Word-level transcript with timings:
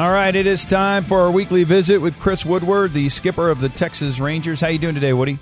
All 0.00 0.12
right, 0.12 0.34
it 0.34 0.46
is 0.46 0.64
time 0.64 1.02
for 1.02 1.20
our 1.20 1.30
weekly 1.30 1.64
visit 1.64 1.98
with 1.98 2.18
Chris 2.20 2.46
Woodward, 2.46 2.92
the 2.92 3.08
skipper 3.08 3.50
of 3.50 3.60
the 3.60 3.68
Texas 3.68 4.20
Rangers. 4.20 4.60
How 4.60 4.68
you 4.68 4.78
doing 4.78 4.94
today, 4.94 5.12
Woody? 5.12 5.38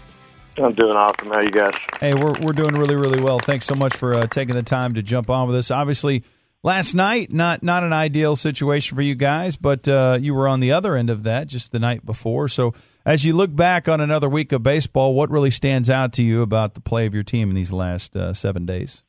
I'm 0.58 0.74
doing 0.74 0.96
awesome. 0.96 1.28
How 1.28 1.42
you 1.42 1.50
guys? 1.50 1.74
Hey, 2.00 2.14
we're 2.14 2.32
we're 2.42 2.52
doing 2.52 2.74
really 2.74 2.96
really 2.96 3.20
well. 3.20 3.38
Thanks 3.38 3.66
so 3.66 3.74
much 3.74 3.94
for 3.94 4.14
uh, 4.14 4.26
taking 4.26 4.54
the 4.54 4.62
time 4.62 4.94
to 4.94 5.02
jump 5.02 5.28
on 5.28 5.46
with 5.46 5.56
us. 5.56 5.70
Obviously, 5.70 6.24
last 6.62 6.94
night 6.94 7.32
not 7.32 7.62
not 7.62 7.84
an 7.84 7.92
ideal 7.92 8.36
situation 8.36 8.96
for 8.96 9.02
you 9.02 9.14
guys, 9.14 9.56
but 9.56 9.86
uh, 9.88 10.16
you 10.20 10.34
were 10.34 10.48
on 10.48 10.60
the 10.60 10.72
other 10.72 10.96
end 10.96 11.10
of 11.10 11.24
that 11.24 11.48
just 11.48 11.72
the 11.72 11.78
night 11.78 12.06
before. 12.06 12.48
So, 12.48 12.72
as 13.04 13.24
you 13.24 13.34
look 13.34 13.54
back 13.54 13.88
on 13.88 14.00
another 14.00 14.28
week 14.28 14.52
of 14.52 14.62
baseball, 14.62 15.14
what 15.14 15.30
really 15.30 15.50
stands 15.50 15.90
out 15.90 16.14
to 16.14 16.22
you 16.22 16.40
about 16.40 16.72
the 16.72 16.80
play 16.80 17.04
of 17.04 17.12
your 17.14 17.22
team 17.22 17.50
in 17.50 17.54
these 17.54 17.72
last 17.72 18.16
uh, 18.16 18.32
seven 18.32 18.64
days? 18.64 19.04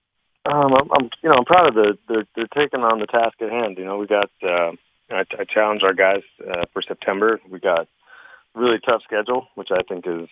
Um, 0.45 0.73
I'm, 0.73 0.91
I'm, 0.91 1.09
you 1.23 1.29
know, 1.29 1.35
I'm 1.37 1.45
proud 1.45 1.67
of 1.67 1.75
the 1.75 1.97
they're, 2.07 2.27
they're 2.35 2.47
taking 2.53 2.81
on 2.81 2.99
the 2.99 3.07
task 3.07 3.41
at 3.41 3.49
hand. 3.49 3.77
You 3.77 3.85
know, 3.85 3.97
we 3.97 4.07
got 4.07 4.29
uh, 4.43 4.71
I, 5.09 5.25
I 5.39 5.43
challenge 5.45 5.83
our 5.83 5.93
guys 5.93 6.23
uh, 6.47 6.63
for 6.73 6.81
September. 6.81 7.39
We 7.49 7.59
got 7.59 7.87
really 8.55 8.79
tough 8.79 9.03
schedule, 9.03 9.47
which 9.55 9.69
I 9.71 9.81
think 9.87 10.05
is 10.07 10.27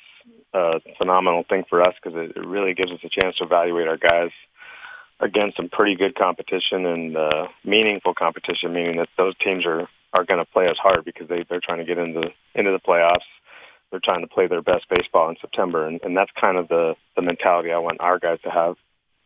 a 0.54 0.80
phenomenal 0.98 1.44
thing 1.48 1.64
for 1.70 1.82
us 1.82 1.94
because 2.02 2.18
it, 2.18 2.36
it 2.36 2.46
really 2.46 2.74
gives 2.74 2.92
us 2.92 3.00
a 3.04 3.10
chance 3.10 3.38
to 3.38 3.44
evaluate 3.44 3.88
our 3.88 3.98
guys 3.98 4.32
against 5.20 5.58
some 5.58 5.70
pretty 5.70 5.96
good 5.96 6.16
competition 6.16 6.86
and 6.86 7.18
uh, 7.18 7.48
meaningful 7.64 8.14
competition, 8.14 8.74
meaning 8.74 8.98
that 8.98 9.10
those 9.18 9.36
teams 9.38 9.66
are 9.66 9.88
are 10.14 10.24
going 10.24 10.40
to 10.40 10.52
play 10.52 10.68
us 10.68 10.78
hard 10.78 11.04
because 11.04 11.28
they 11.28 11.46
they're 11.50 11.62
trying 11.62 11.80
to 11.80 11.86
get 11.86 11.98
into 11.98 12.32
into 12.54 12.72
the 12.72 12.80
playoffs. 12.80 13.28
They're 13.92 14.00
trying 14.04 14.22
to 14.22 14.28
play 14.28 14.48
their 14.48 14.62
best 14.62 14.86
baseball 14.90 15.30
in 15.30 15.36
September, 15.40 15.88
and, 15.88 16.00
and 16.04 16.18
that's 16.18 16.32
kind 16.40 16.58
of 16.58 16.68
the 16.68 16.96
the 17.16 17.22
mentality 17.22 17.72
I 17.72 17.78
want 17.78 18.02
our 18.02 18.20
guys 18.20 18.40
to 18.44 18.50
have. 18.50 18.76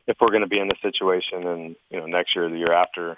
If 0.07 0.17
we're 0.19 0.29
going 0.29 0.41
to 0.41 0.47
be 0.47 0.59
in 0.59 0.67
this 0.67 0.81
situation, 0.81 1.47
and 1.47 1.75
you 1.89 1.99
know 1.99 2.05
next 2.05 2.35
year, 2.35 2.49
the 2.49 2.57
year 2.57 2.73
after, 2.73 3.17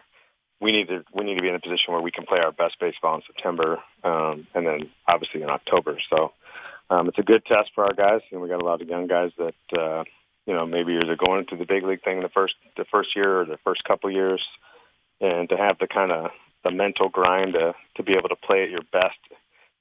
we 0.61 0.71
need 0.71 0.87
to 0.89 1.03
we 1.13 1.25
need 1.25 1.35
to 1.35 1.41
be 1.41 1.49
in 1.49 1.55
a 1.55 1.59
position 1.59 1.91
where 1.91 2.01
we 2.01 2.11
can 2.11 2.25
play 2.25 2.39
our 2.39 2.51
best 2.51 2.79
baseball 2.79 3.15
in 3.15 3.21
September, 3.25 3.79
um, 4.03 4.47
and 4.53 4.65
then 4.65 4.91
obviously 5.07 5.41
in 5.41 5.49
October. 5.49 5.97
So 6.09 6.33
um, 6.89 7.07
it's 7.09 7.17
a 7.17 7.23
good 7.23 7.43
test 7.45 7.71
for 7.73 7.83
our 7.83 7.93
guys, 7.93 8.21
and 8.31 8.41
we 8.41 8.47
got 8.47 8.61
a 8.61 8.65
lot 8.65 8.81
of 8.81 8.87
young 8.87 9.07
guys 9.07 9.31
that 9.37 9.77
uh, 9.77 10.03
you 10.45 10.53
know 10.53 10.65
maybe 10.65 10.95
are 10.95 11.15
going 11.15 11.39
into 11.39 11.57
the 11.57 11.65
big 11.65 11.83
league 11.83 12.03
thing 12.03 12.21
the 12.21 12.29
first 12.29 12.53
the 12.77 12.85
first 12.85 13.15
year 13.15 13.41
or 13.41 13.45
the 13.45 13.57
first 13.63 13.83
couple 13.83 14.11
years, 14.11 14.41
and 15.19 15.49
to 15.49 15.57
have 15.57 15.79
the 15.79 15.87
kind 15.87 16.11
of 16.11 16.29
the 16.63 16.71
mental 16.71 17.09
grind 17.09 17.53
to 17.53 17.73
to 17.95 18.03
be 18.03 18.13
able 18.13 18.29
to 18.29 18.35
play 18.35 18.63
at 18.63 18.69
your 18.69 18.83
best 18.93 19.17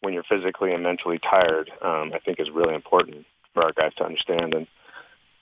when 0.01 0.15
you're 0.15 0.25
physically 0.25 0.73
and 0.73 0.83
mentally 0.83 1.19
tired, 1.19 1.71
um, 1.83 2.13
I 2.15 2.21
think 2.25 2.41
is 2.41 2.49
really 2.51 2.75
important 2.75 3.27
for 3.53 3.65
our 3.65 3.73
guys 3.73 3.93
to 3.99 4.05
understand 4.05 4.55
and 4.55 4.67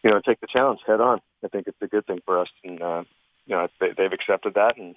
you 0.02 0.10
know 0.10 0.20
take 0.20 0.40
the 0.40 0.48
challenge 0.48 0.80
head 0.84 1.00
on. 1.00 1.20
I 1.44 1.48
think 1.48 1.68
it's 1.68 1.80
a 1.80 1.86
good 1.86 2.06
thing 2.06 2.22
for 2.26 2.40
us, 2.40 2.48
and 2.64 2.82
uh, 2.82 3.04
you 3.46 3.54
know 3.54 3.68
they, 3.78 3.92
they've 3.96 4.12
accepted 4.12 4.54
that 4.54 4.76
and 4.78 4.96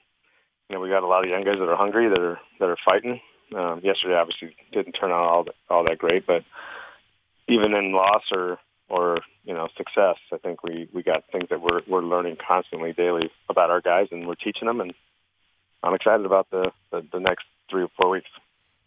you 0.72 0.78
know, 0.78 0.82
we 0.82 0.88
got 0.88 1.04
a 1.04 1.08
lot 1.08 1.26
of 1.26 1.30
young 1.30 1.44
guys 1.44 1.58
that 1.60 1.68
are 1.68 1.76
hungry, 1.76 2.08
that 2.08 2.20
are 2.20 2.40
that 2.60 2.70
are 2.70 2.78
fighting. 2.86 3.20
Um, 3.54 3.82
yesterday, 3.84 4.16
obviously, 4.16 4.56
didn't 4.72 4.94
turn 4.94 5.12
out 5.12 5.26
all 5.26 5.44
that, 5.44 5.56
all 5.70 5.84
that 5.84 5.98
great, 5.98 6.26
but 6.26 6.44
even 7.50 7.74
in 7.74 7.92
loss 7.92 8.24
or 8.32 8.58
or 8.88 9.18
you 9.44 9.54
know 9.54 9.68
success, 9.76 10.16
I 10.32 10.38
think 10.38 10.64
we 10.64 10.88
we 10.94 11.04
got 11.04 11.26
things 11.30 11.50
that 11.50 11.62
we're 11.62 11.82
we're 11.90 12.04
learning 12.04 12.38
constantly, 12.38 12.94
daily 12.94 13.30
about 13.50 13.70
our 13.70 13.82
guys, 13.82 14.08
and 14.12 14.26
we're 14.26 14.36
teaching 14.36 14.66
them. 14.66 14.80
And 14.80 14.94
I'm 15.84 15.94
excited 15.94 16.26
about 16.26 16.50
the 16.52 16.72
the, 16.90 17.06
the 17.12 17.20
next 17.20 17.44
three 17.70 17.84
or 17.84 17.90
four 18.02 18.10
weeks. 18.10 18.30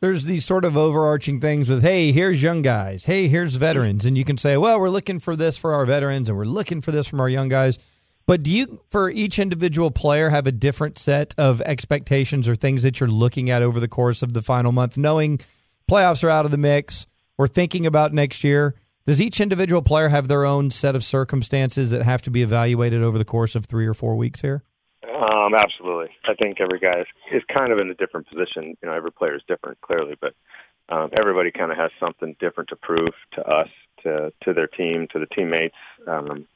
There's 0.01 0.25
these 0.25 0.47
sort 0.47 0.65
of 0.65 0.79
overarching 0.79 1.39
things 1.39 1.69
with, 1.69 1.83
hey, 1.83 2.13
here's 2.13 2.43
young 2.43 2.63
guys, 2.63 3.05
hey, 3.05 3.29
here's 3.29 3.57
veterans, 3.57 4.07
and 4.07 4.17
you 4.17 4.25
can 4.25 4.39
say, 4.39 4.57
well, 4.57 4.81
we're 4.81 4.89
looking 4.89 5.19
for 5.19 5.37
this 5.37 5.59
for 5.59 5.75
our 5.75 5.85
veterans, 5.85 6.31
and 6.31 6.39
we're 6.39 6.45
looking 6.47 6.81
for 6.81 6.93
this 6.93 7.07
from 7.09 7.21
our 7.21 7.29
young 7.29 7.51
guys 7.51 7.79
but 8.27 8.43
do 8.43 8.51
you, 8.51 8.81
for 8.91 9.11
each 9.11 9.39
individual 9.39 9.91
player, 9.91 10.31
have 10.31 10.47
a 10.47 10.53
different 10.53 10.99
set 10.99 11.35
of 11.37 11.61
expectations 11.61 12.49
or 12.49 12.55
things 12.55 12.83
that 12.83 13.01
you're 13.01 13.09
looking 13.09 13.51
at 13.51 13.63
over 13.63 13.81
the 13.81 13.89
course 13.89 14.23
of 14.23 14.33
the 14.33 14.43
final 14.43 14.73
month, 14.73 14.97
knowing 14.97 15.39
playoffs 15.91 16.25
are 16.25 16.31
out 16.31 16.45
of 16.45 16.51
the 16.51 16.57
mix? 16.57 17.07
We're 17.37 17.49
thinking 17.49 17.85
about 17.87 18.13
next 18.13 18.45
year. 18.45 18.75
Does 19.07 19.21
each 19.21 19.41
individual 19.41 19.83
player 19.83 20.09
have 20.09 20.29
their 20.29 20.47
own 20.47 20.71
set 20.71 20.97
of 20.97 21.05
circumstances 21.05 21.91
that 21.91 22.03
have 22.03 22.23
to 22.23 22.31
be 22.31 22.43
evaluated 22.43 23.03
over 23.03 23.19
the 23.19 23.25
course 23.25 23.55
of 23.55 23.67
three 23.67 23.87
or 23.87 23.93
four 23.93 24.17
weeks 24.17 24.41
here? 24.41 24.63
Um, 25.05 25.55
absolutely. 25.55 26.09
I 26.25 26.35
think 26.35 26.61
every 26.61 26.79
guy 26.79 27.01
is, 27.01 27.07
is 27.31 27.43
kind 27.53 27.71
of 27.73 27.79
in 27.79 27.91
a 27.91 27.95
different 27.95 28.27
position. 28.29 28.77
You 28.83 28.89
know, 28.89 28.95
every 28.95 29.13
player 29.13 29.35
is 29.35 29.43
different, 29.47 29.79
clearly, 29.83 30.17
but 30.19 30.35
um, 30.89 31.11
everybody 31.19 31.51
kind 31.51 31.71
of 31.71 31.77
has 31.77 31.91
something 32.01 32.35
different 32.41 32.71
to 32.71 32.77
prove 32.77 33.13
to 33.33 33.47
us, 33.47 33.69
to 34.03 34.33
to 34.43 34.55
their 34.55 34.67
team, 34.67 35.07
to 35.13 35.19
the 35.19 35.27
teammates. 35.27 35.77
Um, 36.07 36.47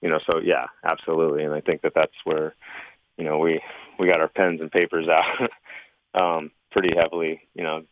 you 0.00 0.08
know, 0.08 0.20
so 0.26 0.38
yeah, 0.38 0.66
absolutely. 0.84 1.44
And 1.44 1.54
I 1.54 1.60
think 1.60 1.82
that 1.82 1.92
that's 1.94 2.14
where, 2.24 2.54
you 3.16 3.24
know, 3.24 3.38
we, 3.38 3.60
we 3.98 4.06
got 4.06 4.20
our 4.20 4.28
pens 4.28 4.60
and 4.60 4.70
papers 4.70 5.08
out, 5.08 5.50
um, 6.20 6.50
pretty 6.70 6.94
heavily, 6.96 7.42
you 7.54 7.62
know, 7.62 7.84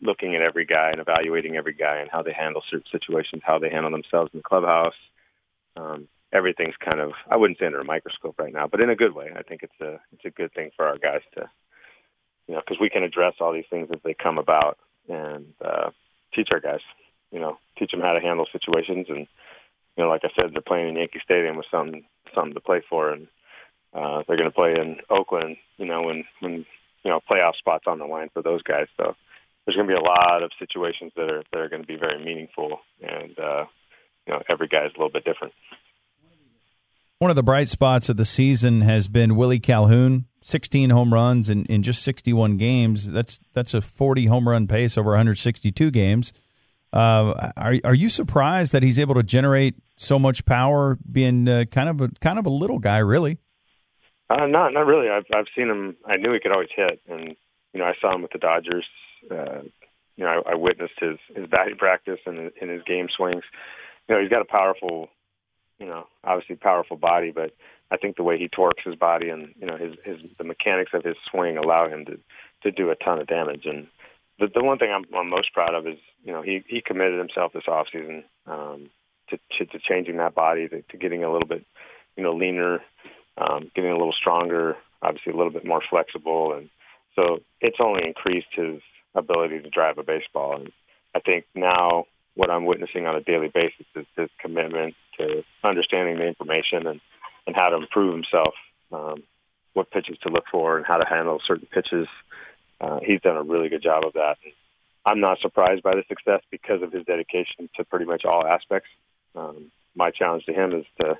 looking 0.00 0.34
at 0.34 0.42
every 0.42 0.64
guy 0.64 0.90
and 0.90 1.00
evaluating 1.00 1.56
every 1.56 1.74
guy 1.74 1.98
and 1.98 2.10
how 2.10 2.22
they 2.22 2.32
handle 2.32 2.62
certain 2.70 2.90
situations, 2.90 3.42
how 3.44 3.58
they 3.58 3.68
handle 3.68 3.90
themselves 3.90 4.30
in 4.32 4.38
the 4.38 4.42
clubhouse. 4.42 4.94
Um, 5.76 6.08
everything's 6.32 6.76
kind 6.82 7.00
of, 7.00 7.12
I 7.30 7.36
wouldn't 7.36 7.58
say 7.58 7.66
under 7.66 7.80
a 7.80 7.84
microscope 7.84 8.38
right 8.38 8.52
now, 8.52 8.66
but 8.66 8.80
in 8.80 8.90
a 8.90 8.96
good 8.96 9.14
way. 9.14 9.30
I 9.36 9.42
think 9.42 9.62
it's 9.62 9.80
a, 9.80 10.00
it's 10.12 10.24
a 10.24 10.30
good 10.30 10.52
thing 10.54 10.70
for 10.74 10.86
our 10.86 10.96
guys 10.96 11.20
to, 11.34 11.50
you 12.46 12.54
know, 12.54 12.62
because 12.66 12.80
we 12.80 12.88
can 12.88 13.02
address 13.02 13.34
all 13.40 13.52
these 13.52 13.68
things 13.68 13.88
as 13.92 14.00
they 14.02 14.14
come 14.14 14.38
about 14.38 14.78
and 15.08 15.52
uh, 15.62 15.90
teach 16.32 16.48
our 16.52 16.60
guys, 16.60 16.80
you 17.30 17.40
know, 17.40 17.58
teach 17.78 17.90
them 17.90 18.00
how 18.00 18.12
to 18.12 18.20
handle 18.20 18.46
situations 18.50 19.06
and, 19.10 19.26
you 20.00 20.06
know, 20.06 20.10
like 20.10 20.24
I 20.24 20.30
said, 20.34 20.54
they're 20.54 20.62
playing 20.62 20.88
in 20.88 20.96
Yankee 20.96 21.20
Stadium 21.22 21.58
with 21.58 21.66
something 21.70 22.04
something 22.34 22.54
to 22.54 22.60
play 22.60 22.80
for, 22.88 23.12
and 23.12 23.26
uh, 23.92 24.22
they're 24.26 24.38
going 24.38 24.48
to 24.48 24.54
play 24.54 24.72
in 24.72 24.96
Oakland. 25.10 25.58
You 25.76 25.84
know, 25.84 26.00
when 26.00 26.24
when 26.40 26.64
you 27.04 27.10
know 27.10 27.20
playoff 27.30 27.56
spots 27.56 27.84
on 27.86 27.98
the 27.98 28.06
line 28.06 28.30
for 28.32 28.40
those 28.40 28.62
guys. 28.62 28.86
So 28.96 29.14
there's 29.66 29.76
going 29.76 29.86
to 29.86 29.94
be 29.94 30.00
a 30.00 30.02
lot 30.02 30.42
of 30.42 30.52
situations 30.58 31.12
that 31.16 31.28
are 31.28 31.42
that 31.52 31.60
are 31.60 31.68
going 31.68 31.82
to 31.82 31.86
be 31.86 31.96
very 31.96 32.24
meaningful, 32.24 32.80
and 33.02 33.38
uh, 33.38 33.66
you 34.26 34.32
know, 34.32 34.42
every 34.48 34.68
guy 34.68 34.86
is 34.86 34.92
a 34.94 34.98
little 34.98 35.12
bit 35.12 35.26
different. 35.26 35.52
One 37.18 37.28
of 37.28 37.36
the 37.36 37.42
bright 37.42 37.68
spots 37.68 38.08
of 38.08 38.16
the 38.16 38.24
season 38.24 38.80
has 38.80 39.06
been 39.06 39.36
Willie 39.36 39.58
Calhoun, 39.58 40.24
16 40.40 40.88
home 40.88 41.12
runs 41.12 41.50
in, 41.50 41.66
in 41.66 41.82
just 41.82 42.02
61 42.04 42.56
games. 42.56 43.10
That's 43.10 43.38
that's 43.52 43.74
a 43.74 43.82
40 43.82 44.24
home 44.24 44.48
run 44.48 44.66
pace 44.66 44.96
over 44.96 45.10
162 45.10 45.90
games. 45.90 46.32
Uh, 46.92 47.50
are 47.56 47.74
are 47.84 47.94
you 47.94 48.08
surprised 48.08 48.72
that 48.72 48.82
he's 48.82 48.98
able 48.98 49.14
to 49.14 49.22
generate 49.22 49.76
so 49.96 50.18
much 50.18 50.44
power, 50.44 50.98
being 51.10 51.48
uh, 51.48 51.64
kind 51.70 51.88
of 51.88 52.00
a 52.00 52.08
kind 52.20 52.38
of 52.38 52.46
a 52.46 52.50
little 52.50 52.78
guy, 52.78 52.98
really? 52.98 53.38
Uh, 54.28 54.46
not 54.46 54.72
not 54.72 54.86
really. 54.86 55.08
I've 55.08 55.26
I've 55.34 55.46
seen 55.56 55.68
him. 55.68 55.96
I 56.06 56.16
knew 56.16 56.32
he 56.32 56.40
could 56.40 56.52
always 56.52 56.68
hit, 56.74 57.00
and 57.08 57.36
you 57.72 57.80
know 57.80 57.84
I 57.84 57.94
saw 58.00 58.14
him 58.14 58.22
with 58.22 58.32
the 58.32 58.38
Dodgers. 58.38 58.86
Uh, 59.30 59.62
you 60.16 60.24
know 60.24 60.42
I, 60.46 60.52
I 60.52 60.54
witnessed 60.56 60.98
his 60.98 61.18
his 61.34 61.46
batting 61.46 61.76
practice 61.76 62.20
and 62.26 62.50
in 62.60 62.68
his 62.68 62.82
game 62.82 63.08
swings. 63.16 63.44
You 64.08 64.14
know 64.14 64.20
he's 64.20 64.30
got 64.30 64.42
a 64.42 64.46
powerful, 64.46 65.08
you 65.78 65.86
know 65.86 66.06
obviously 66.24 66.56
powerful 66.56 66.96
body, 66.96 67.30
but 67.30 67.54
I 67.90 67.96
think 67.96 68.16
the 68.16 68.22
way 68.22 68.38
he 68.38 68.48
torques 68.48 68.84
his 68.84 68.96
body 68.96 69.28
and 69.28 69.54
you 69.60 69.66
know 69.66 69.76
his 69.76 69.94
his 70.04 70.18
the 70.38 70.44
mechanics 70.44 70.92
of 70.94 71.04
his 71.04 71.16
swing 71.30 71.56
allow 71.56 71.88
him 71.88 72.04
to 72.06 72.18
to 72.62 72.70
do 72.70 72.90
a 72.90 72.96
ton 72.96 73.20
of 73.20 73.26
damage. 73.26 73.64
And 73.64 73.86
the 74.40 74.48
the 74.52 74.64
one 74.64 74.78
thing 74.78 74.90
I'm, 74.90 75.04
I'm 75.14 75.28
most 75.28 75.52
proud 75.52 75.74
of 75.74 75.86
is 75.86 75.98
you 76.24 76.32
know 76.32 76.42
he 76.42 76.64
he 76.66 76.80
committed 76.80 77.18
himself 77.18 77.52
this 77.52 77.68
off 77.68 77.86
season 77.92 78.24
um, 78.46 78.90
to, 79.28 79.38
to 79.58 79.66
to 79.66 79.78
changing 79.78 80.16
that 80.16 80.34
body 80.34 80.68
to, 80.68 80.82
to 80.82 80.96
getting 80.96 81.22
a 81.22 81.30
little 81.30 81.46
bit 81.46 81.64
you 82.16 82.22
know 82.22 82.32
leaner, 82.32 82.80
um, 83.38 83.70
getting 83.74 83.90
a 83.90 83.96
little 83.96 84.12
stronger, 84.12 84.76
obviously 85.02 85.32
a 85.32 85.36
little 85.36 85.52
bit 85.52 85.64
more 85.64 85.82
flexible, 85.88 86.54
and 86.54 86.68
so 87.14 87.40
it's 87.60 87.78
only 87.80 88.06
increased 88.06 88.48
his 88.52 88.80
ability 89.14 89.60
to 89.60 89.70
drive 89.70 89.98
a 89.98 90.02
baseball. 90.02 90.56
And 90.56 90.72
I 91.14 91.20
think 91.20 91.44
now 91.54 92.06
what 92.34 92.50
I'm 92.50 92.64
witnessing 92.64 93.06
on 93.06 93.16
a 93.16 93.20
daily 93.20 93.48
basis 93.48 93.86
is 93.94 94.06
his 94.16 94.30
commitment 94.40 94.94
to 95.18 95.44
understanding 95.62 96.16
the 96.16 96.26
information 96.26 96.86
and 96.86 97.00
and 97.46 97.56
how 97.56 97.68
to 97.68 97.76
improve 97.76 98.14
himself, 98.14 98.54
um, 98.92 99.22
what 99.74 99.90
pitches 99.90 100.18
to 100.22 100.28
look 100.28 100.44
for, 100.50 100.76
and 100.76 100.86
how 100.86 100.98
to 100.98 101.06
handle 101.06 101.40
certain 101.44 101.66
pitches. 101.70 102.06
Uh, 102.80 103.00
he's 103.04 103.20
done 103.20 103.36
a 103.36 103.42
really 103.42 103.68
good 103.68 103.82
job 103.82 104.04
of 104.04 104.14
that. 104.14 104.36
And 104.44 104.52
I'm 105.04 105.20
not 105.20 105.40
surprised 105.40 105.82
by 105.82 105.92
the 105.92 106.04
success 106.08 106.40
because 106.50 106.82
of 106.82 106.92
his 106.92 107.04
dedication 107.04 107.68
to 107.76 107.84
pretty 107.84 108.04
much 108.04 108.24
all 108.24 108.46
aspects. 108.46 108.88
Um, 109.34 109.70
my 109.94 110.10
challenge 110.10 110.44
to 110.46 110.52
him 110.52 110.72
is 110.72 110.86
to 111.00 111.16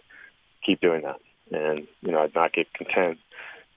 keep 0.64 0.80
doing 0.80 1.02
that 1.02 1.20
and, 1.52 1.86
you 2.00 2.12
know, 2.12 2.28
not 2.34 2.52
get 2.52 2.72
content 2.72 3.18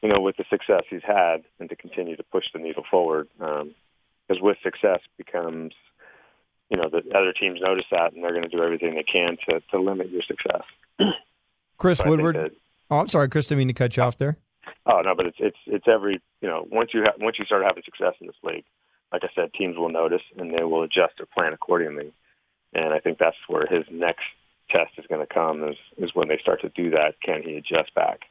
you 0.03 0.09
know, 0.09 0.19
with 0.19 0.35
the 0.35 0.43
success 0.49 0.83
he's 0.89 1.01
had, 1.01 1.43
and 1.59 1.69
to 1.69 1.77
continue 1.77 2.17
to 2.17 2.23
push 2.23 2.45
the 2.53 2.59
needle 2.59 2.83
forward. 2.91 3.29
Because 3.39 4.41
with 4.41 4.57
success 4.61 4.99
becomes, 5.17 5.73
you 6.69 6.75
know, 6.75 6.89
the 6.89 7.03
other 7.17 7.31
teams 7.31 7.61
notice 7.61 7.85
that, 7.89 8.11
and 8.11 8.21
they're 8.21 8.31
going 8.31 8.43
to 8.43 8.49
do 8.49 8.61
everything 8.61 8.95
they 8.95 9.03
can 9.03 9.37
to 9.47 9.61
to 9.71 9.79
limit 9.79 10.09
your 10.09 10.21
success. 10.21 10.63
Chris 11.77 12.01
I 12.01 12.03
think 12.03 12.17
Woodward. 12.17 12.35
that- 12.35 12.51
oh, 12.91 12.99
I'm 12.99 13.07
sorry, 13.07 13.29
Chris. 13.29 13.47
Didn't 13.47 13.59
mean 13.59 13.69
to 13.69 13.73
cut 13.73 13.95
you 13.95 14.03
off 14.03 14.17
there. 14.17 14.37
Oh 14.85 15.01
no, 15.01 15.15
but 15.15 15.27
it's 15.27 15.37
it's 15.39 15.57
it's 15.65 15.87
every 15.87 16.21
you 16.41 16.47
know 16.47 16.67
once 16.69 16.93
you 16.93 17.03
ha- 17.03 17.15
once 17.19 17.39
you 17.39 17.45
start 17.45 17.63
having 17.63 17.83
success 17.83 18.15
in 18.19 18.27
this 18.27 18.35
league, 18.43 18.65
like 19.11 19.23
I 19.23 19.29
said, 19.33 19.53
teams 19.53 19.77
will 19.77 19.89
notice 19.89 20.21
and 20.37 20.53
they 20.53 20.63
will 20.63 20.83
adjust 20.83 21.13
their 21.17 21.27
plan 21.27 21.53
accordingly. 21.53 22.11
And 22.73 22.93
I 22.93 22.99
think 22.99 23.17
that's 23.17 23.37
where 23.47 23.65
his 23.65 23.85
next 23.91 24.23
test 24.69 24.91
is 24.97 25.05
going 25.07 25.25
to 25.25 25.33
come 25.33 25.63
is 25.63 25.77
is 25.97 26.13
when 26.13 26.27
they 26.27 26.37
start 26.39 26.61
to 26.61 26.69
do 26.69 26.89
that. 26.91 27.15
Can 27.23 27.43
he 27.43 27.55
adjust 27.55 27.93
back? 27.95 28.21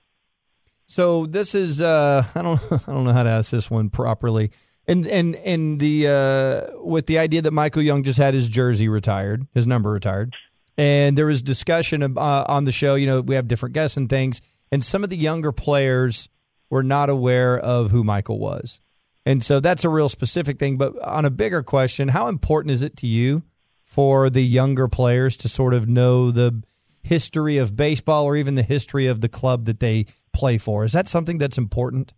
So 0.87 1.25
this 1.25 1.54
is 1.54 1.81
uh, 1.81 2.25
I 2.34 2.43
don't 2.43 2.60
I 2.72 2.93
don't 2.93 3.04
know 3.04 3.12
how 3.12 3.22
to 3.22 3.31
ask 3.31 3.50
this 3.50 3.70
one 3.70 3.88
properly. 3.88 4.50
And 4.87 5.06
and 5.06 5.37
and 5.37 5.81
the 5.81 6.08
uh, 6.08 6.84
with 6.84 7.06
the 7.06 7.19
idea 7.19 7.40
that 7.43 7.52
Michael 7.52 7.82
Young 7.82 8.02
just 8.02 8.19
had 8.19 8.34
his 8.34 8.49
jersey 8.49 8.88
retired, 8.88 9.46
his 9.54 9.64
number 9.64 9.90
retired, 9.90 10.34
and 10.76 11.16
there 11.16 11.26
was 11.26 11.40
discussion 11.40 12.02
uh, 12.02 12.44
on 12.49 12.64
the 12.64 12.72
show. 12.72 12.96
You 12.96 13.06
know, 13.06 13.20
we 13.20 13.37
have 13.37 13.46
different 13.46 13.75
guests 13.75 13.96
and 13.96 14.10
things, 14.10 14.43
and 14.72 14.84
some 14.84 15.04
of 15.04 15.10
the 15.10 15.16
younger 15.16 15.52
players 15.52 16.28
were 16.73 16.83
not 16.83 17.11
aware 17.11 17.59
of 17.59 17.91
who 17.91 18.03
Michael 18.03 18.39
was, 18.39 18.81
and 19.27 19.45
so 19.45 19.61
that's 19.61 19.85
a 19.85 19.91
real 19.91 20.09
specific 20.09 20.59
thing. 20.59 20.79
But 20.79 20.99
on 21.03 21.27
a 21.27 21.31
bigger 21.31 21.63
question, 21.63 22.09
how 22.09 22.29
important 22.29 22.73
is 22.73 22.83
it 22.83 22.97
to 22.97 23.07
you 23.07 23.43
for 23.85 24.31
the 24.31 24.43
younger 24.43 24.89
players 24.89 25.37
to 25.37 25.49
sort 25.49 25.75
of 25.75 25.87
know 25.87 26.31
the 26.31 26.63
history 27.03 27.59
of 27.59 27.77
baseball 27.77 28.25
or 28.25 28.37
even 28.37 28.55
the 28.55 28.63
history 28.63 29.07
of 29.07 29.21
the 29.21 29.29
club 29.29 29.67
that 29.67 29.81
they 29.81 30.07
play 30.33 30.57
for? 30.57 30.85
Is 30.85 30.93
that 30.95 31.07
something 31.09 31.37
that's 31.37 31.59
important? 31.59 32.15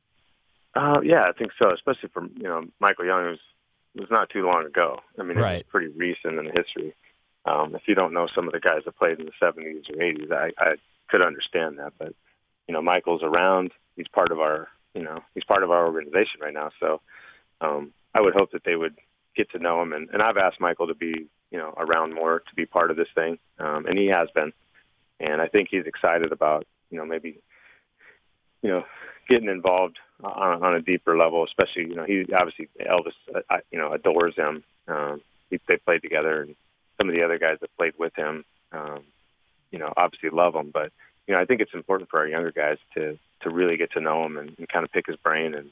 Uh, 0.76 1.00
yeah, 1.02 1.24
I 1.28 1.32
think 1.36 1.50
so. 1.60 1.72
Especially 1.72 2.08
for 2.10 2.22
you 2.36 2.44
know 2.44 2.62
Michael 2.78 3.06
Young, 3.06 3.36
it 3.94 4.00
was 4.00 4.10
not 4.10 4.30
too 4.30 4.46
long 4.46 4.64
ago. 4.64 5.00
I 5.18 5.24
mean, 5.24 5.36
Right. 5.36 5.64
was 5.64 5.70
pretty 5.70 5.88
recent 5.88 6.38
in 6.38 6.44
the 6.46 6.52
history. 6.52 6.94
Um, 7.44 7.74
if 7.74 7.82
you 7.86 7.94
don't 7.96 8.14
know 8.14 8.28
some 8.32 8.46
of 8.46 8.52
the 8.52 8.60
guys 8.60 8.82
that 8.84 8.96
played 8.96 9.18
in 9.18 9.26
the 9.26 9.32
70s 9.42 9.90
or 9.90 9.96
80s, 9.96 10.32
I, 10.32 10.50
I 10.58 10.74
could 11.10 11.20
understand 11.22 11.78
that. 11.78 11.92
But 11.98 12.14
you 12.68 12.72
know, 12.72 12.80
Michael's 12.82 13.22
around. 13.22 13.72
He's 13.96 14.08
part 14.08 14.30
of 14.30 14.40
our 14.40 14.68
you 14.94 15.02
know 15.02 15.22
he's 15.34 15.44
part 15.44 15.62
of 15.62 15.70
our 15.70 15.86
organization 15.86 16.40
right 16.40 16.54
now. 16.54 16.70
So 16.80 17.00
um, 17.60 17.92
I 18.14 18.20
would 18.20 18.34
hope 18.34 18.52
that 18.52 18.64
they 18.64 18.76
would 18.76 18.96
get 19.36 19.50
to 19.50 19.58
know 19.58 19.82
him. 19.82 19.92
And, 19.92 20.08
and 20.10 20.22
I've 20.22 20.36
asked 20.36 20.60
Michael 20.60 20.86
to 20.88 20.94
be 20.94 21.26
you 21.50 21.58
know 21.58 21.74
around 21.76 22.14
more 22.14 22.40
to 22.40 22.54
be 22.54 22.66
part 22.66 22.90
of 22.90 22.96
this 22.96 23.08
thing, 23.14 23.38
um, 23.58 23.86
and 23.86 23.98
he 23.98 24.06
has 24.06 24.28
been. 24.34 24.52
And 25.20 25.40
I 25.40 25.46
think 25.48 25.68
he's 25.70 25.86
excited 25.86 26.32
about 26.32 26.66
you 26.90 26.98
know 26.98 27.06
maybe 27.06 27.38
you 28.62 28.70
know 28.70 28.84
getting 29.28 29.48
involved 29.48 29.98
on, 30.22 30.62
on 30.62 30.74
a 30.74 30.82
deeper 30.82 31.16
level, 31.16 31.44
especially 31.44 31.82
you 31.82 31.94
know 31.94 32.04
he 32.04 32.24
obviously 32.34 32.68
Elvis 32.80 33.14
uh, 33.50 33.58
you 33.70 33.78
know 33.78 33.92
adores 33.92 34.34
him. 34.36 34.64
Um, 34.88 35.20
he, 35.50 35.60
they 35.68 35.76
played 35.76 36.02
together, 36.02 36.42
and 36.42 36.54
some 36.98 37.08
of 37.08 37.14
the 37.14 37.22
other 37.22 37.38
guys 37.38 37.58
that 37.60 37.76
played 37.76 37.94
with 37.98 38.14
him, 38.16 38.44
um, 38.72 39.00
you 39.70 39.78
know, 39.78 39.92
obviously 39.96 40.30
love 40.30 40.54
him. 40.54 40.70
But 40.72 40.92
you 41.26 41.34
know, 41.34 41.40
I 41.40 41.44
think 41.44 41.60
it's 41.60 41.74
important 41.74 42.10
for 42.10 42.20
our 42.20 42.26
younger 42.26 42.52
guys 42.52 42.78
to 42.94 43.18
to 43.42 43.50
really 43.50 43.76
get 43.76 43.92
to 43.92 44.00
know 44.00 44.24
him 44.24 44.36
and, 44.36 44.54
and 44.58 44.68
kind 44.68 44.84
of 44.84 44.92
pick 44.92 45.06
his 45.06 45.16
brain 45.16 45.54
and 45.54 45.70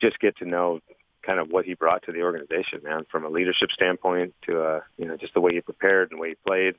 just 0.00 0.18
get 0.20 0.36
to 0.38 0.44
know 0.44 0.80
kind 1.22 1.40
of 1.40 1.48
what 1.48 1.64
he 1.64 1.74
brought 1.74 2.02
to 2.04 2.12
the 2.12 2.22
organization, 2.22 2.80
man, 2.84 3.04
from 3.10 3.24
a 3.24 3.28
leadership 3.28 3.70
standpoint 3.72 4.34
to 4.46 4.62
uh, 4.62 4.80
you 4.96 5.06
know 5.06 5.16
just 5.16 5.34
the 5.34 5.40
way 5.40 5.52
he 5.52 5.60
prepared 5.60 6.10
and 6.10 6.18
the 6.18 6.22
way 6.22 6.30
he 6.30 6.36
played. 6.46 6.74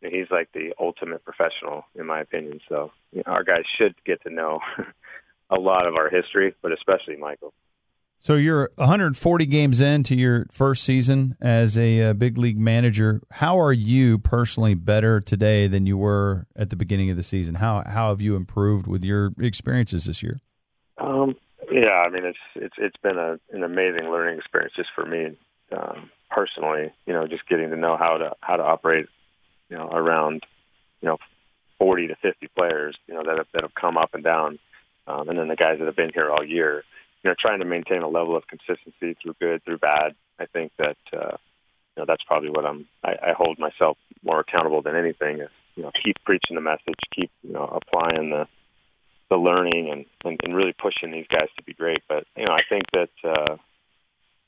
And 0.00 0.12
he's 0.12 0.30
like 0.30 0.48
the 0.52 0.74
ultimate 0.78 1.24
professional, 1.24 1.84
in 1.96 2.06
my 2.06 2.20
opinion. 2.20 2.60
So 2.68 2.92
you 3.12 3.22
know, 3.26 3.32
our 3.32 3.44
guys 3.44 3.64
should 3.76 3.94
get 4.04 4.22
to 4.22 4.30
know 4.30 4.60
a 5.50 5.56
lot 5.56 5.86
of 5.86 5.96
our 5.96 6.08
history, 6.08 6.54
but 6.62 6.72
especially 6.72 7.16
Michael. 7.16 7.52
So 8.20 8.34
you're 8.34 8.70
140 8.74 9.46
games 9.46 9.80
into 9.80 10.16
your 10.16 10.46
first 10.50 10.82
season 10.82 11.36
as 11.40 11.78
a 11.78 12.10
uh, 12.10 12.12
big 12.14 12.36
league 12.36 12.58
manager. 12.58 13.22
How 13.30 13.58
are 13.60 13.72
you 13.72 14.18
personally 14.18 14.74
better 14.74 15.20
today 15.20 15.66
than 15.68 15.86
you 15.86 15.96
were 15.96 16.46
at 16.56 16.70
the 16.70 16.76
beginning 16.76 17.10
of 17.10 17.16
the 17.16 17.22
season? 17.22 17.54
How 17.54 17.84
how 17.86 18.10
have 18.10 18.20
you 18.20 18.36
improved 18.36 18.86
with 18.86 19.04
your 19.04 19.32
experiences 19.38 20.06
this 20.06 20.22
year? 20.22 20.40
Um, 20.98 21.36
yeah, 21.70 22.02
I 22.04 22.10
mean 22.10 22.24
it's 22.24 22.38
it's 22.56 22.74
it's 22.76 22.96
been 23.02 23.18
a, 23.18 23.38
an 23.52 23.62
amazing 23.62 24.10
learning 24.10 24.38
experience 24.38 24.74
just 24.74 24.90
for 24.94 25.06
me 25.06 25.36
um, 25.72 26.10
personally. 26.30 26.92
You 27.06 27.12
know, 27.12 27.26
just 27.26 27.48
getting 27.48 27.70
to 27.70 27.76
know 27.76 27.96
how 27.96 28.18
to 28.18 28.32
how 28.40 28.56
to 28.56 28.64
operate. 28.64 29.06
You 29.70 29.76
know, 29.76 29.88
around 29.88 30.44
you 31.02 31.08
know 31.08 31.18
40 31.78 32.08
to 32.08 32.16
50 32.16 32.48
players. 32.56 32.96
You 33.06 33.14
know 33.14 33.22
that 33.24 33.38
have, 33.38 33.46
that 33.52 33.62
have 33.62 33.74
come 33.74 33.96
up 33.96 34.14
and 34.14 34.24
down, 34.24 34.58
um, 35.06 35.28
and 35.28 35.38
then 35.38 35.48
the 35.48 35.56
guys 35.56 35.78
that 35.78 35.86
have 35.86 35.96
been 35.96 36.12
here 36.12 36.30
all 36.30 36.44
year. 36.44 36.82
You 37.22 37.30
know, 37.30 37.34
trying 37.38 37.58
to 37.60 37.64
maintain 37.64 38.02
a 38.02 38.08
level 38.08 38.36
of 38.36 38.44
consistency 38.46 39.16
through 39.20 39.34
good, 39.40 39.64
through 39.64 39.78
bad. 39.78 40.14
I 40.38 40.46
think 40.46 40.72
that 40.78 40.96
uh, 41.12 41.36
you 41.96 42.02
know 42.02 42.04
that's 42.06 42.22
probably 42.24 42.50
what 42.50 42.64
I'm. 42.64 42.86
I, 43.02 43.16
I 43.22 43.32
hold 43.32 43.58
myself 43.58 43.98
more 44.22 44.40
accountable 44.40 44.82
than 44.82 44.96
anything. 44.96 45.40
Is 45.40 45.50
you 45.74 45.82
know 45.82 45.90
keep 46.04 46.16
preaching 46.24 46.54
the 46.54 46.62
message, 46.62 46.98
keep 47.14 47.30
you 47.42 47.52
know 47.52 47.64
applying 47.64 48.30
the 48.30 48.46
the 49.30 49.36
learning 49.36 49.90
and, 49.90 50.06
and, 50.24 50.40
and 50.42 50.56
really 50.56 50.72
pushing 50.72 51.10
these 51.10 51.26
guys 51.28 51.48
to 51.56 51.62
be 51.62 51.74
great. 51.74 52.02
But 52.08 52.24
you 52.36 52.46
know, 52.46 52.52
I 52.52 52.62
think 52.68 52.84
that 52.92 53.10
uh, 53.24 53.56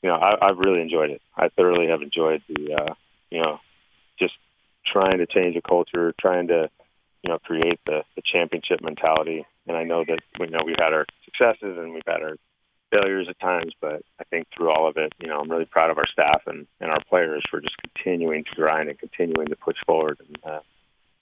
you 0.01 0.09
know 0.09 0.15
I, 0.15 0.49
I've 0.49 0.57
really 0.57 0.81
enjoyed 0.81 1.11
it. 1.11 1.21
I 1.35 1.49
thoroughly 1.49 1.87
have 1.87 2.01
enjoyed 2.01 2.41
the 2.47 2.73
uh, 2.73 2.93
you 3.29 3.41
know 3.41 3.59
just 4.19 4.33
trying 4.85 5.19
to 5.19 5.25
change 5.25 5.55
the 5.55 5.61
culture, 5.61 6.13
trying 6.19 6.47
to 6.47 6.69
you 7.23 7.29
know 7.29 7.39
create 7.39 7.79
the, 7.85 8.03
the 8.15 8.21
championship 8.23 8.81
mentality. 8.81 9.45
And 9.67 9.77
I 9.77 9.83
know 9.83 10.03
that 10.07 10.19
we 10.39 10.47
know 10.47 10.59
we've 10.65 10.75
had 10.79 10.93
our 10.93 11.05
successes 11.25 11.77
and 11.77 11.93
we've 11.93 12.01
had 12.07 12.23
our 12.23 12.35
failures 12.91 13.27
at 13.29 13.39
times, 13.39 13.73
but 13.79 14.03
I 14.19 14.23
think 14.25 14.47
through 14.55 14.71
all 14.71 14.87
of 14.87 14.97
it, 14.97 15.13
you 15.19 15.27
know, 15.27 15.39
I'm 15.39 15.49
really 15.49 15.65
proud 15.65 15.89
of 15.89 15.97
our 15.97 16.07
staff 16.07 16.43
and, 16.45 16.67
and 16.79 16.91
our 16.91 17.03
players 17.09 17.43
for 17.49 17.61
just 17.61 17.75
continuing 17.77 18.43
to 18.43 18.55
grind 18.55 18.89
and 18.89 18.99
continuing 18.99 19.47
to 19.47 19.55
push 19.55 19.77
forward. 19.85 20.19
And 20.27 20.37
uh, 20.45 20.59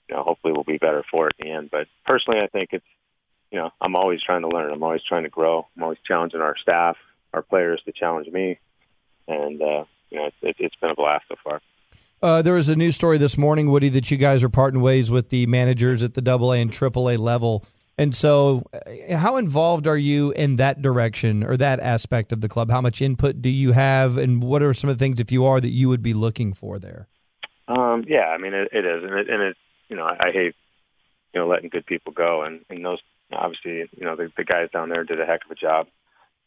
you 0.08 0.16
know, 0.16 0.22
hopefully 0.22 0.52
we'll 0.52 0.64
be 0.64 0.78
better 0.78 1.04
for 1.10 1.28
it 1.28 1.36
in 1.38 1.46
the 1.46 1.54
end. 1.54 1.70
But 1.70 1.86
personally, 2.04 2.40
I 2.40 2.48
think 2.48 2.70
it's 2.72 2.84
you 3.50 3.58
know, 3.58 3.70
I'm 3.80 3.96
always 3.96 4.22
trying 4.22 4.42
to 4.42 4.48
learn. 4.48 4.72
I'm 4.72 4.82
always 4.82 5.02
trying 5.02 5.24
to 5.24 5.28
grow. 5.28 5.66
I'm 5.76 5.82
always 5.82 5.98
challenging 6.06 6.40
our 6.40 6.56
staff, 6.56 6.96
our 7.32 7.42
players 7.42 7.82
to 7.84 7.92
challenge 7.92 8.28
me, 8.28 8.58
and 9.26 9.60
uh, 9.60 9.84
you 10.10 10.18
know, 10.18 10.30
it, 10.42 10.56
it's 10.58 10.76
been 10.76 10.90
a 10.90 10.94
blast 10.94 11.24
so 11.28 11.36
far. 11.42 11.60
Uh, 12.22 12.42
there 12.42 12.54
was 12.54 12.68
a 12.68 12.76
news 12.76 12.94
story 12.94 13.16
this 13.16 13.38
morning, 13.38 13.70
Woody, 13.70 13.88
that 13.88 14.10
you 14.10 14.18
guys 14.18 14.44
are 14.44 14.50
parting 14.50 14.82
ways 14.82 15.10
with 15.10 15.30
the 15.30 15.46
managers 15.46 16.02
at 16.02 16.14
the 16.14 16.20
Double 16.20 16.52
A 16.52 16.60
and 16.60 16.70
Triple 16.70 17.08
A 17.08 17.16
level. 17.16 17.64
And 17.98 18.14
so, 18.14 18.62
uh, 18.72 19.16
how 19.16 19.36
involved 19.36 19.86
are 19.86 19.96
you 19.96 20.30
in 20.32 20.56
that 20.56 20.80
direction 20.80 21.44
or 21.44 21.56
that 21.58 21.80
aspect 21.80 22.32
of 22.32 22.40
the 22.40 22.48
club? 22.48 22.70
How 22.70 22.80
much 22.80 23.02
input 23.02 23.42
do 23.42 23.50
you 23.50 23.72
have, 23.72 24.16
and 24.16 24.42
what 24.42 24.62
are 24.62 24.72
some 24.72 24.88
of 24.88 24.96
the 24.98 25.04
things, 25.04 25.20
if 25.20 25.30
you 25.30 25.44
are, 25.44 25.60
that 25.60 25.68
you 25.68 25.88
would 25.88 26.02
be 26.02 26.14
looking 26.14 26.54
for 26.54 26.78
there? 26.78 27.08
Um, 27.68 28.04
yeah, 28.08 28.28
I 28.28 28.38
mean, 28.38 28.54
it, 28.54 28.68
it 28.72 28.84
is, 28.84 29.04
and 29.04 29.14
it, 29.14 29.28
and 29.28 29.42
it, 29.42 29.56
you 29.88 29.96
know, 29.96 30.04
I, 30.04 30.28
I 30.28 30.30
hate, 30.32 30.54
you 31.34 31.40
know, 31.40 31.46
letting 31.46 31.68
good 31.68 31.84
people 31.84 32.12
go, 32.12 32.42
and, 32.42 32.64
and 32.70 32.84
those, 32.84 33.00
obviously, 33.32 33.88
you 33.96 34.04
know, 34.04 34.16
the, 34.16 34.32
the 34.36 34.44
guys 34.44 34.70
down 34.72 34.88
there 34.88 35.04
did 35.04 35.20
a 35.20 35.26
heck 35.26 35.44
of 35.44 35.50
a 35.50 35.54
job. 35.54 35.86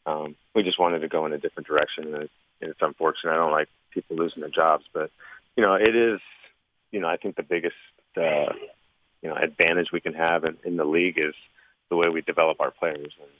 Um, 0.06 0.36
we 0.54 0.62
just 0.64 0.78
wanted 0.78 0.98
to 0.98 1.08
go 1.08 1.24
in 1.24 1.32
a 1.32 1.38
different 1.38 1.66
direction, 1.66 2.12
and, 2.12 2.24
it, 2.24 2.30
and 2.60 2.70
it's 2.70 2.82
unfortunate. 2.82 3.32
I 3.32 3.36
don't 3.36 3.52
like 3.52 3.68
people 3.90 4.16
losing 4.16 4.40
their 4.40 4.50
jobs, 4.50 4.84
but 4.92 5.10
you 5.56 5.62
know, 5.62 5.74
it 5.74 5.94
is, 5.94 6.20
you 6.90 7.00
know, 7.00 7.08
I 7.08 7.16
think 7.16 7.36
the 7.36 7.42
biggest, 7.42 7.76
uh, 8.16 8.52
you 9.24 9.30
know, 9.30 9.36
advantage 9.36 9.88
we 9.90 10.00
can 10.00 10.12
have 10.12 10.44
in, 10.44 10.58
in 10.64 10.76
the 10.76 10.84
league 10.84 11.18
is 11.18 11.34
the 11.88 11.96
way 11.96 12.10
we 12.10 12.20
develop 12.20 12.60
our 12.60 12.70
players, 12.70 13.12
and 13.18 13.30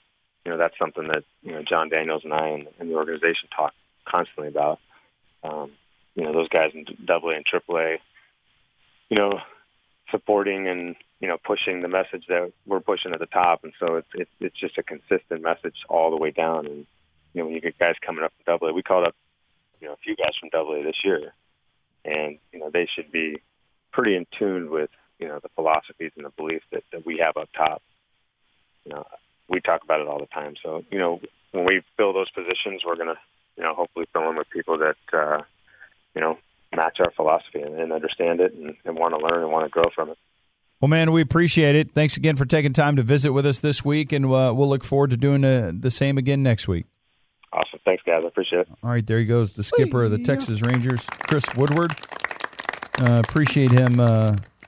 you 0.45 0.51
know, 0.51 0.59
that's 0.59 0.79
something 0.79 1.07
that 1.09 1.25
you 1.43 1.53
know 1.53 1.63
Jon 1.63 1.91
Daniels 1.91 2.23
and 2.25 2.33
I 2.33 2.49
and, 2.49 2.67
and 2.81 2.91
the 2.91 2.95
organization 2.95 3.51
talk 3.55 3.75
constantly 4.07 4.49
about. 4.49 4.81
Um, 5.45 5.73
you 6.15 6.25
know, 6.25 6.33
those 6.33 6.49
guys 6.49 6.71
in 6.75 6.87
Double 7.05 7.31
A 7.31 7.35
and 7.35 7.45
Triple 7.45 7.79
A, 7.79 7.99
you 9.11 9.19
know, 9.19 9.41
supporting 10.11 10.69
and 10.69 10.97
you 11.21 11.29
know 11.29 11.37
pushing 11.45 11.83
the 11.83 11.89
message 11.89 12.25
that 12.29 12.51
we're 12.67 12.81
pushing 12.81 13.13
at 13.13 13.21
the 13.21 13.27
top, 13.27 13.63
and 13.63 13.75
so 13.79 13.97
it's 13.97 14.09
it's, 14.15 14.31
it's 14.41 14.59
just 14.59 14.79
a 14.79 14.83
consistent 14.83 15.43
message 15.43 15.77
all 15.91 16.11
the 16.11 16.17
way 16.17 16.31
down. 16.31 16.67
And 16.67 16.87
you 17.35 17.41
know, 17.41 17.45
when 17.45 17.55
you 17.55 17.61
get 17.61 17.79
guys 17.79 17.97
coming 18.05 18.25
up 18.25 18.33
from 18.37 18.55
Double 18.55 18.69
A, 18.69 18.73
we 18.73 18.83
called 18.83 19.07
up 19.07 19.15
you 19.83 19.89
know 19.89 19.93
a 19.93 19.99
few 19.99 20.17
guys 20.17 20.33
from 20.41 20.49
Double 20.49 20.75
A 20.75 20.83
this 20.83 21.05
year, 21.05 21.35
and 22.07 22.39
you 22.53 22.59
know 22.59 22.71
they 22.73 22.89
should 22.95 23.13
be 23.13 23.43
pretty 23.93 24.17
in 24.17 24.27
tune 24.39 24.71
with 24.71 24.91
you 25.19 25.29
know 25.29 25.39
the 25.43 25.49
philosophies 25.55 26.13
and 26.17 26.27
the 26.27 26.31
beliefs 26.31 26.65
that, 26.73 26.85
that 26.93 27.07
we 27.07 27.19
have 27.19 27.37
up 27.37 27.49
top. 27.57 27.83
You 28.85 28.93
know, 28.93 29.07
we 29.49 29.61
talk 29.61 29.83
about 29.83 30.01
it 30.01 30.09
all 30.09 30.19
the 30.19 30.27
time. 30.27 30.55
So 30.63 30.85
you 30.91 30.99
know, 30.99 31.21
when 31.53 31.65
we 31.65 31.83
fill 31.97 32.13
those 32.13 32.31
positions, 32.31 32.83
we're 32.85 32.97
gonna 32.97 33.19
you 33.57 33.63
know 33.63 33.75
hopefully 33.75 34.07
fill 34.13 34.23
them 34.23 34.37
with 34.37 34.51
people 34.51 34.79
that 34.79 34.97
uh, 35.13 35.43
you 36.15 36.21
know 36.21 36.39
match 36.75 36.99
our 37.01 37.11
philosophy 37.13 37.61
and, 37.61 37.79
and 37.79 37.93
understand 37.93 38.41
it 38.41 38.53
and, 38.55 38.75
and 38.85 38.97
want 38.97 39.15
to 39.15 39.25
learn 39.25 39.43
and 39.43 39.53
want 39.53 39.65
to 39.65 39.71
grow 39.71 39.89
from 39.95 40.11
it. 40.11 40.19
Well, 40.81 40.89
man, 40.89 41.13
we 41.13 41.23
appreciate 41.23 41.77
it. 41.77 41.93
Thanks 41.93 42.17
again 42.17 42.37
for 42.37 42.45
taking 42.45 42.73
time 42.73 42.97
to 42.97 43.03
visit 43.03 43.33
with 43.33 43.47
us 43.47 43.61
this 43.61 43.85
week, 43.85 44.13
and 44.13 44.27
uh, 44.27 44.53
we'll 44.55 44.69
look 44.69 44.85
forward 44.85 45.11
to 45.11 45.17
doing 45.17 45.45
uh, 45.45 45.73
the 45.75 45.91
same 45.91 46.19
again 46.19 46.43
next 46.43 46.69
week. 46.69 46.87
Awesome. 47.53 47.79
Thanks, 47.85 48.03
guys. 48.05 48.23
I 48.25 48.27
appreciate 48.27 48.63
it. 48.63 48.69
All 48.83 48.91
right, 48.91 49.07
there 49.07 49.19
he 49.19 49.27
goes, 49.27 49.53
the 49.53 49.63
skipper 49.63 50.03
of 50.03 50.11
the 50.11 50.19
Texas 50.19 50.61
Rangers, 50.61 51.07
Chris 51.07 51.45
Woodward. 51.55 51.93
Uh, 52.99 53.23
appreciate 53.25 53.71
him 53.71 53.99
uh, 53.99 54.37